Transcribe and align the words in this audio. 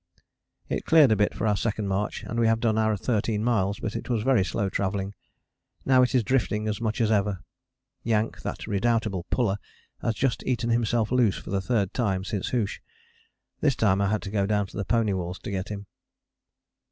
It 0.67 0.83
cleared 0.83 1.11
a 1.11 1.15
bit 1.15 1.35
for 1.35 1.45
our 1.45 1.55
second 1.55 1.87
march, 1.87 2.23
and 2.23 2.39
we 2.39 2.47
have 2.47 2.59
done 2.59 2.75
our 2.75 2.97
13 2.97 3.43
miles, 3.43 3.79
but 3.79 3.95
it 3.95 4.09
was 4.09 4.23
very 4.23 4.43
slow 4.43 4.67
travelling. 4.67 5.13
Now 5.85 6.01
it 6.01 6.15
is 6.15 6.23
drifting 6.23 6.67
as 6.67 6.81
much 6.81 6.99
as 6.99 7.11
ever. 7.11 7.43
Yank, 8.01 8.41
that 8.41 8.65
redoubtable 8.65 9.27
puller, 9.29 9.59
has 10.01 10.15
just 10.15 10.41
eaten 10.43 10.71
himself 10.71 11.11
loose 11.11 11.37
for 11.37 11.51
the 11.51 11.61
third 11.61 11.93
time 11.93 12.23
since 12.23 12.47
hoosh. 12.47 12.79
This 13.59 13.75
time 13.75 14.01
I 14.01 14.07
had 14.09 14.23
to 14.23 14.31
go 14.31 14.47
down 14.47 14.65
to 14.65 14.77
the 14.77 14.85
pony 14.85 15.13
walls 15.13 15.37
to 15.37 15.51
get 15.51 15.69
him. 15.69 15.85